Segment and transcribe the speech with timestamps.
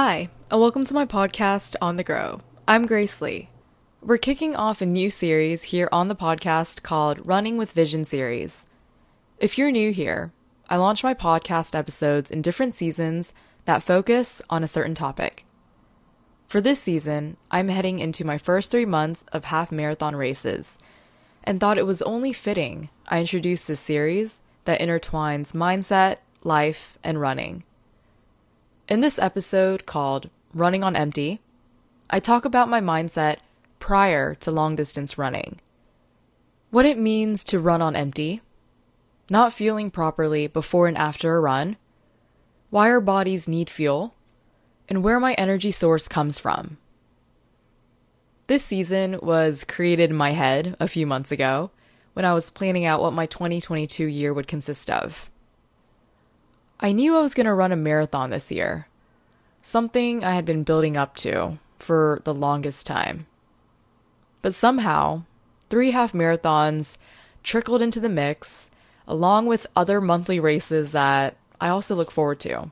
[0.00, 2.40] Hi, and welcome to my podcast, On the Grow.
[2.68, 3.48] I'm Grace Lee.
[4.00, 8.64] We're kicking off a new series here on the podcast called Running with Vision Series.
[9.38, 10.32] If you're new here,
[10.70, 13.32] I launch my podcast episodes in different seasons
[13.64, 15.44] that focus on a certain topic.
[16.46, 20.78] For this season, I'm heading into my first three months of half marathon races
[21.42, 27.20] and thought it was only fitting I introduce this series that intertwines mindset, life, and
[27.20, 27.64] running.
[28.88, 31.42] In this episode called Running on Empty,
[32.08, 33.36] I talk about my mindset
[33.80, 35.60] prior to long distance running.
[36.70, 38.40] What it means to run on empty,
[39.28, 41.76] not fueling properly before and after a run,
[42.70, 44.14] why our bodies need fuel,
[44.88, 46.78] and where my energy source comes from.
[48.46, 51.72] This season was created in my head a few months ago
[52.14, 55.27] when I was planning out what my 2022 year would consist of.
[56.80, 58.86] I knew I was going to run a marathon this year,
[59.60, 63.26] something I had been building up to for the longest time.
[64.42, 65.24] But somehow,
[65.70, 66.96] three half marathons
[67.42, 68.70] trickled into the mix,
[69.08, 72.70] along with other monthly races that I also look forward to.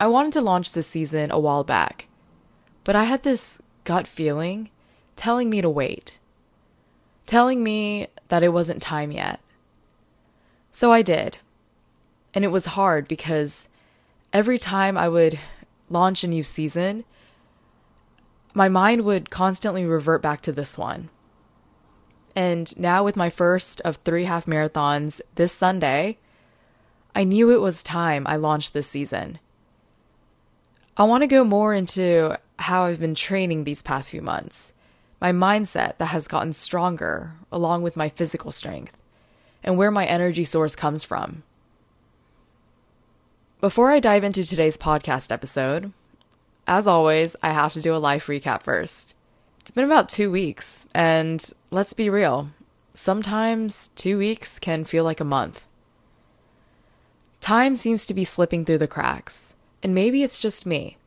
[0.00, 2.06] I wanted to launch this season a while back,
[2.82, 4.70] but I had this gut feeling
[5.16, 6.18] telling me to wait,
[7.26, 9.40] telling me that it wasn't time yet.
[10.72, 11.38] So I did.
[12.34, 13.68] And it was hard because
[14.32, 15.38] every time I would
[15.88, 17.04] launch a new season,
[18.52, 21.10] my mind would constantly revert back to this one.
[22.36, 26.18] And now, with my first of three half marathons this Sunday,
[27.14, 29.38] I knew it was time I launched this season.
[30.96, 34.72] I want to go more into how I've been training these past few months,
[35.20, 39.00] my mindset that has gotten stronger along with my physical strength,
[39.62, 41.44] and where my energy source comes from.
[43.64, 45.90] Before I dive into today's podcast episode,
[46.66, 49.16] as always, I have to do a life recap first.
[49.60, 52.50] It's been about two weeks, and let's be real,
[52.92, 55.64] sometimes two weeks can feel like a month.
[57.40, 60.98] Time seems to be slipping through the cracks, and maybe it's just me,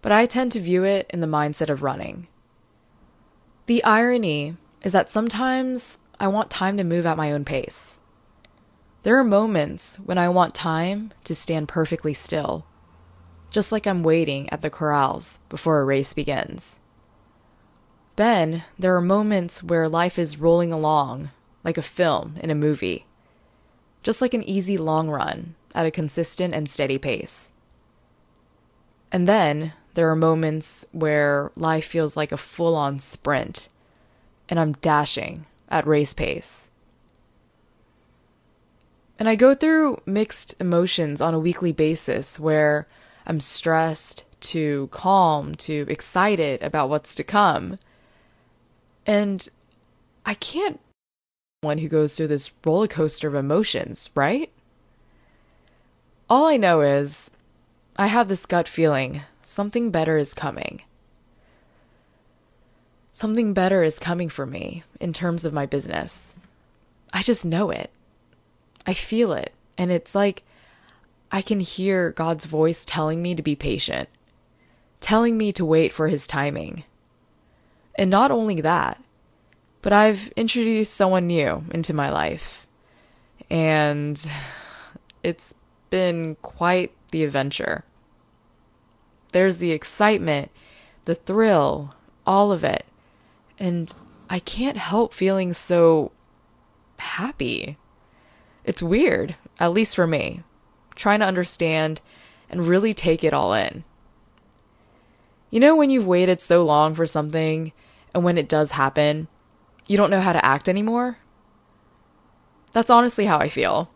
[0.00, 2.28] but I tend to view it in the mindset of running.
[3.66, 7.99] The irony is that sometimes I want time to move at my own pace.
[9.02, 12.66] There are moments when I want time to stand perfectly still,
[13.50, 16.78] just like I'm waiting at the corrals before a race begins.
[18.16, 21.30] Then there are moments where life is rolling along
[21.64, 23.06] like a film in a movie,
[24.02, 27.52] just like an easy long run at a consistent and steady pace.
[29.12, 33.68] And then there are moments where life feels like a full on sprint
[34.48, 36.69] and I'm dashing at race pace.
[39.20, 42.88] And I go through mixed emotions on a weekly basis where
[43.26, 47.78] I'm stressed to calm to excited about what's to come.
[49.04, 49.46] And
[50.24, 50.80] I can't
[51.60, 54.50] one who goes through this roller coaster of emotions, right?
[56.30, 57.30] All I know is
[57.96, 60.80] I have this gut feeling something better is coming.
[63.10, 66.34] Something better is coming for me in terms of my business.
[67.12, 67.90] I just know it.
[68.86, 69.52] I feel it.
[69.78, 70.42] And it's like
[71.32, 74.08] I can hear God's voice telling me to be patient,
[75.00, 76.84] telling me to wait for his timing.
[77.94, 79.02] And not only that,
[79.82, 82.66] but I've introduced someone new into my life.
[83.48, 84.22] And
[85.22, 85.54] it's
[85.88, 87.84] been quite the adventure.
[89.32, 90.50] There's the excitement,
[91.04, 91.94] the thrill,
[92.26, 92.86] all of it.
[93.58, 93.92] And
[94.28, 96.12] I can't help feeling so
[96.98, 97.76] happy.
[98.70, 100.44] It's weird, at least for me,
[100.94, 102.00] trying to understand
[102.48, 103.82] and really take it all in.
[105.50, 107.72] You know, when you've waited so long for something
[108.14, 109.26] and when it does happen,
[109.88, 111.18] you don't know how to act anymore?
[112.70, 113.90] That's honestly how I feel.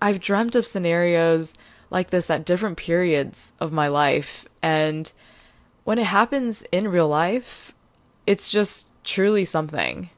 [0.00, 1.56] I've dreamt of scenarios
[1.90, 5.10] like this at different periods of my life, and
[5.82, 7.74] when it happens in real life,
[8.24, 10.10] it's just truly something.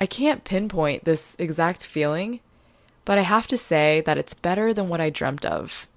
[0.00, 2.40] I can't pinpoint this exact feeling,
[3.04, 5.88] but I have to say that it's better than what I dreamt of.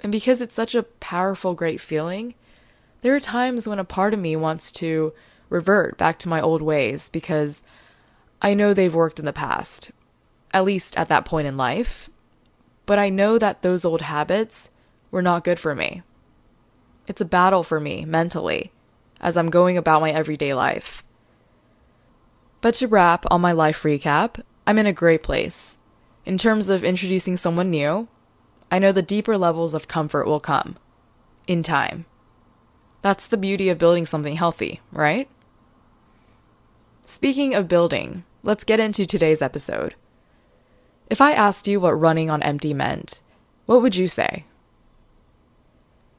[0.00, 2.34] And because it's such a powerful, great feeling,
[3.02, 5.12] there are times when a part of me wants to
[5.48, 7.62] revert back to my old ways because
[8.42, 9.90] I know they've worked in the past,
[10.52, 12.10] at least at that point in life,
[12.84, 14.70] but I know that those old habits
[15.10, 16.02] were not good for me.
[17.06, 18.72] It's a battle for me mentally
[19.20, 21.02] as I'm going about my everyday life.
[22.60, 25.78] But to wrap on my life recap, I'm in a great place.
[26.24, 28.08] In terms of introducing someone new,
[28.70, 30.76] I know the deeper levels of comfort will come
[31.46, 32.04] in time.
[33.00, 35.28] That's the beauty of building something healthy, right?
[37.04, 39.94] Speaking of building, let's get into today's episode.
[41.08, 43.22] If I asked you what running on empty meant,
[43.66, 44.44] what would you say?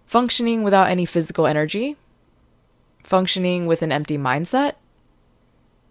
[0.06, 1.98] Functioning without any physical energy?
[3.04, 4.76] Functioning with an empty mindset?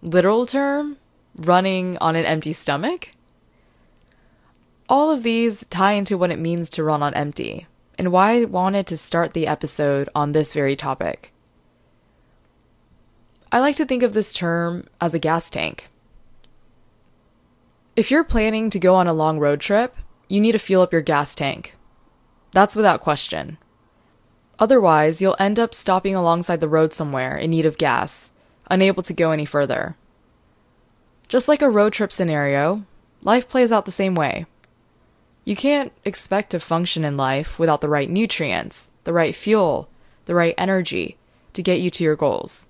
[0.01, 0.97] Literal term?
[1.43, 3.11] Running on an empty stomach?
[4.89, 7.67] All of these tie into what it means to run on empty,
[7.99, 11.33] and why I wanted to start the episode on this very topic.
[13.53, 15.89] I like to think of this term as a gas tank.
[17.97, 19.95] If you're planning to go on a long road trip,
[20.29, 21.75] you need to fuel up your gas tank.
[22.53, 23.59] That's without question.
[24.59, 28.31] Otherwise, you'll end up stopping alongside the road somewhere in need of gas,
[28.71, 29.97] unable to go any further.
[31.29, 32.85] Just like a road trip scenario,
[33.23, 34.47] life plays out the same way.
[35.45, 39.89] You can't expect to function in life without the right nutrients, the right fuel,
[40.27, 41.17] the right energy
[41.53, 42.67] to get you to your goals.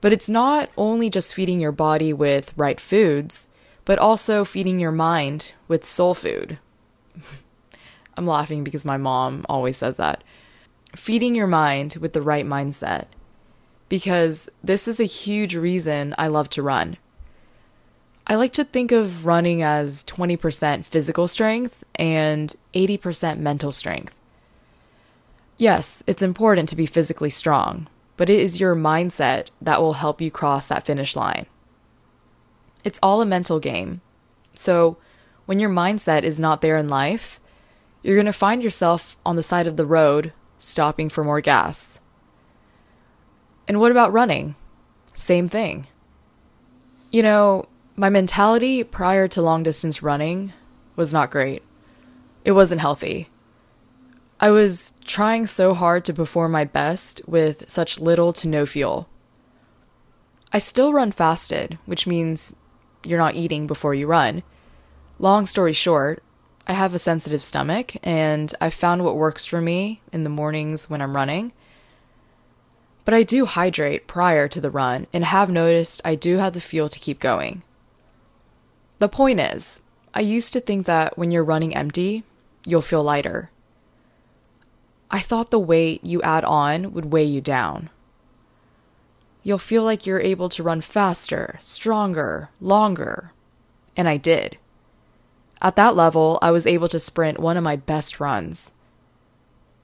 [0.00, 3.48] But it's not only just feeding your body with right foods,
[3.84, 6.58] but also feeding your mind with soul food.
[8.16, 10.22] I'm laughing because my mom always says that
[10.96, 13.06] feeding your mind with the right mindset.
[13.88, 16.96] Because this is a huge reason I love to run.
[18.26, 24.14] I like to think of running as 20% physical strength and 80% mental strength.
[25.56, 30.20] Yes, it's important to be physically strong, but it is your mindset that will help
[30.20, 31.46] you cross that finish line.
[32.84, 34.00] It's all a mental game.
[34.54, 34.96] So,
[35.46, 37.40] when your mindset is not there in life,
[38.02, 42.00] you're going to find yourself on the side of the road stopping for more gas.
[43.66, 44.54] And what about running?
[45.14, 45.86] Same thing.
[47.10, 47.66] You know,
[47.96, 50.52] my mentality prior to long distance running
[50.96, 51.62] was not great.
[52.44, 53.28] It wasn't healthy.
[54.40, 59.08] I was trying so hard to perform my best with such little to no fuel.
[60.52, 62.54] I still run fasted, which means
[63.04, 64.42] you're not eating before you run.
[65.18, 66.22] Long story short,
[66.66, 70.90] I have a sensitive stomach, and I've found what works for me in the mornings
[70.90, 71.52] when I'm running.
[73.04, 76.60] But I do hydrate prior to the run and have noticed I do have the
[76.60, 77.62] fuel to keep going.
[78.98, 79.80] The point is,
[80.14, 82.24] I used to think that when you're running empty,
[82.66, 83.50] you'll feel lighter.
[85.10, 87.90] I thought the weight you add on would weigh you down.
[89.42, 93.32] You'll feel like you're able to run faster, stronger, longer.
[93.96, 94.56] And I did.
[95.60, 98.72] At that level, I was able to sprint one of my best runs.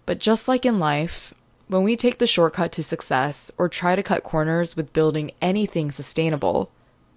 [0.07, 1.35] But just like in life,
[1.69, 5.93] when we take the shortcut to success or try to cut corners with building anything
[5.93, 6.71] sustainable,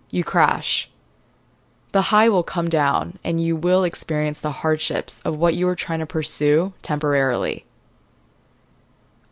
[0.09, 0.90] you crash.
[1.91, 5.75] The high will come down and you will experience the hardships of what you were
[5.75, 7.65] trying to pursue temporarily.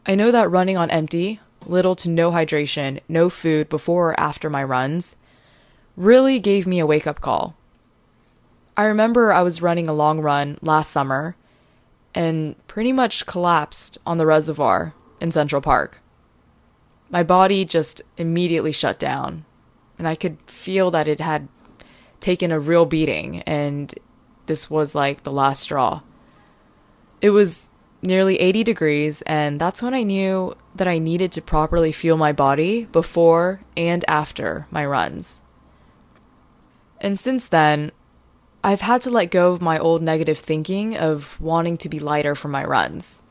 [0.06, 4.50] I know that running on empty, little to no hydration, no food before or after
[4.50, 5.15] my runs,
[5.95, 7.56] really gave me a wake up call.
[8.75, 11.35] I remember I was running a long run last summer
[12.15, 16.01] and pretty much collapsed on the reservoir in Central Park.
[17.09, 19.45] My body just immediately shut down,
[19.98, 21.48] and I could feel that it had
[22.19, 23.93] taken a real beating, and
[24.45, 26.01] this was like the last straw.
[27.21, 27.69] It was
[28.01, 32.31] nearly 80 degrees, and that's when I knew that I needed to properly fuel my
[32.31, 35.41] body before and after my runs.
[37.01, 37.91] And since then,
[38.63, 42.35] I've had to let go of my old negative thinking of wanting to be lighter
[42.35, 43.23] for my runs.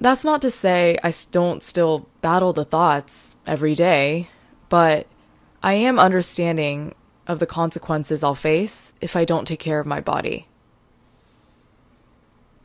[0.00, 4.28] That's not to say I don't still battle the thoughts every day,
[4.68, 5.06] but
[5.64, 6.94] I am understanding
[7.26, 10.46] of the consequences I'll face if I don't take care of my body.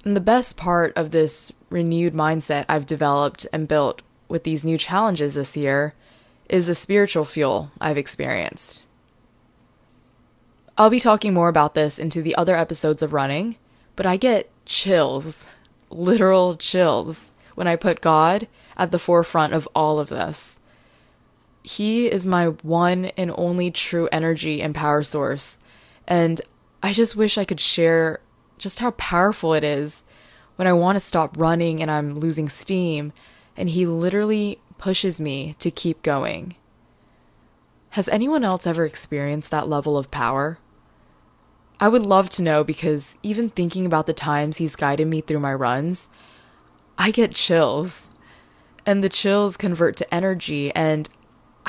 [0.03, 4.77] And the best part of this renewed mindset I've developed and built with these new
[4.77, 5.93] challenges this year
[6.49, 8.83] is the spiritual fuel I've experienced.
[10.77, 13.55] I'll be talking more about this into the other episodes of running,
[13.95, 15.47] but I get chills,
[15.89, 20.58] literal chills, when I put God at the forefront of all of this.
[21.63, 25.59] He is my one and only true energy and power source,
[26.07, 26.41] and
[26.81, 28.21] I just wish I could share
[28.57, 30.03] just how powerful it is
[30.55, 33.13] when I want to stop running and I'm losing steam,
[33.55, 36.55] and He literally pushes me to keep going.
[37.91, 40.59] Has anyone else ever experienced that level of power?
[41.79, 45.39] I would love to know because even thinking about the times he's guided me through
[45.39, 46.09] my runs,
[46.97, 48.09] I get chills.
[48.85, 51.07] And the chills convert to energy, and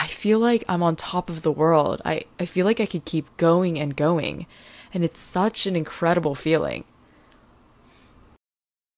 [0.00, 2.00] I feel like I'm on top of the world.
[2.07, 4.47] I, I feel like I could keep going and going.
[4.95, 6.85] And it's such an incredible feeling.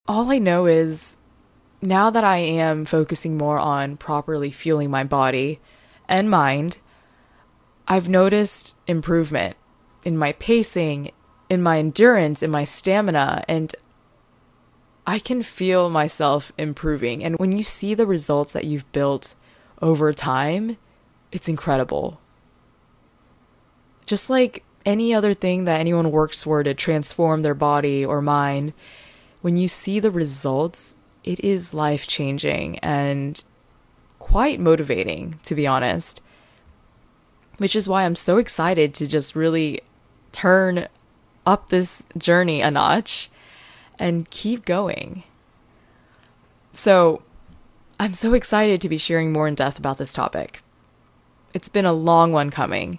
[0.07, 1.17] All I know is
[1.83, 5.59] now that I am focusing more on properly fueling my body
[6.09, 6.79] and mind,
[7.89, 9.57] I've noticed improvement
[10.05, 11.11] in my pacing,
[11.51, 13.75] in my endurance, in my stamina, and
[15.05, 17.25] I can feel myself improving.
[17.25, 19.35] And when you see the results that you've built
[19.81, 20.77] over time,
[21.33, 22.21] it's incredible.
[24.07, 28.75] Just like any other thing that anyone works for to transform their body or mind,
[29.41, 33.43] when you see the results, it is life changing and
[34.19, 36.21] quite motivating, to be honest.
[37.59, 39.81] Which is why I'm so excited to just really
[40.33, 40.89] turn
[41.47, 43.31] up this journey a notch
[43.99, 45.25] and keep going.
[46.73, 47.23] So,
[48.01, 50.63] I'm so excited to be sharing more in depth about this topic.
[51.55, 52.99] It's been a long one coming,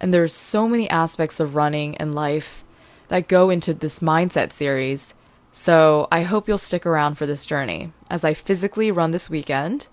[0.00, 2.64] and there's so many aspects of running and life
[3.08, 5.14] that go into this mindset series.
[5.52, 9.86] So, I hope you'll stick around for this journey as I physically run this weekend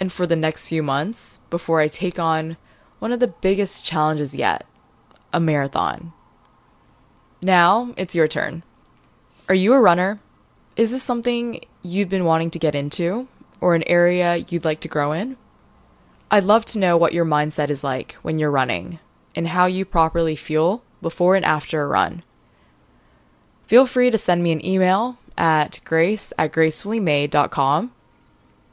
[0.00, 2.56] and for the next few months before I take on
[2.98, 4.64] one of the biggest challenges yet
[5.32, 6.12] a marathon.
[7.42, 8.62] Now it's your turn.
[9.48, 10.20] Are you a runner?
[10.76, 13.28] Is this something you've been wanting to get into
[13.60, 15.36] or an area you'd like to grow in?
[16.30, 18.98] I'd love to know what your mindset is like when you're running
[19.34, 22.22] and how you properly fuel before and after a run.
[23.66, 27.92] Feel free to send me an email at grace at gracefullymade.com.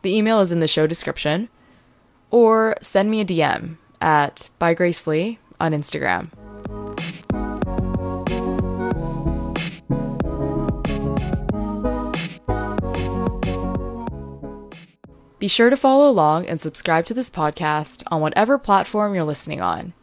[0.02, 1.50] The email is in the show description.
[2.32, 6.32] Or send me a DM at by Grace Lee on Instagram.
[15.38, 19.62] Be sure to follow along and subscribe to this podcast on whatever platform you're listening
[19.62, 19.94] on.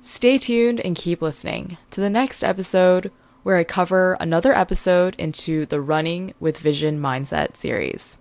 [0.00, 3.10] Stay tuned and keep listening to the next episode
[3.42, 8.18] where I cover another episode into the Running with Vision Mindset series.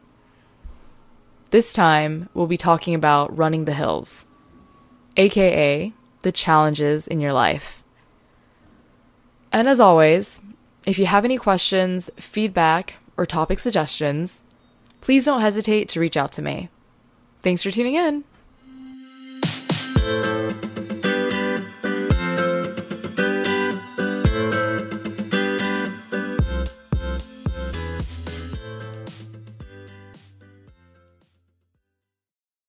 [1.51, 4.25] This time, we'll be talking about running the hills,
[5.15, 5.93] aka
[6.23, 7.83] the challenges in your life.
[9.53, 10.41] And as always,
[10.85, 14.41] if you have any questions, feedback, or topic suggestions,
[15.01, 16.69] please don't hesitate to reach out to me.
[17.41, 18.23] Thanks for tuning in.